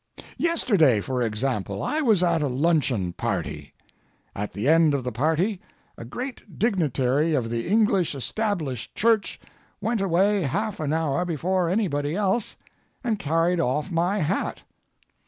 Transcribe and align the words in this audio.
Yesterday, 0.39 0.99
for 0.99 1.21
example, 1.21 1.83
I 1.83 2.01
was 2.01 2.23
at 2.23 2.41
a 2.41 2.47
luncheon 2.47 3.13
party. 3.13 3.71
At 4.35 4.51
the 4.53 4.67
end 4.67 4.95
of 4.95 5.03
the 5.03 5.11
party 5.11 5.61
a 5.95 6.03
great 6.05 6.57
dignitary 6.57 7.35
of 7.35 7.51
the 7.51 7.67
English 7.67 8.15
Established 8.15 8.95
Church 8.95 9.39
went 9.79 10.01
away 10.01 10.41
half 10.41 10.79
an 10.79 10.91
hour 10.91 11.23
before 11.23 11.69
anybody 11.69 12.15
else 12.15 12.57
and 13.03 13.19
carried 13.19 13.59
off 13.59 13.91
my 13.91 14.17
hat. 14.17 14.63